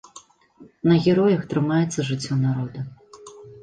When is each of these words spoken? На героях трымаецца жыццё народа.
На 0.93 0.97
героях 1.09 1.43
трымаецца 1.53 1.99
жыццё 2.11 2.43
народа. 2.45 2.79